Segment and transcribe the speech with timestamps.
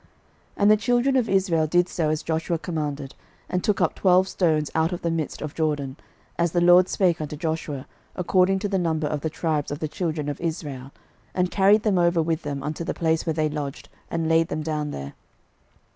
[0.01, 0.09] 06:004:008
[0.63, 3.13] And the children of Israel did so as Joshua commanded,
[3.47, 5.95] and took up twelve stones out of the midst of Jordan,
[6.39, 7.85] as the LORD spake unto Joshua,
[8.15, 10.91] according to the number of the tribes of the children of Israel,
[11.35, 14.63] and carried them over with them unto the place where they lodged, and laid them
[14.63, 15.13] down there.